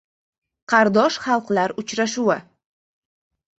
Qardosh 0.73 1.17
xalqlar 1.27 1.71
uchrashuvi 1.83 2.41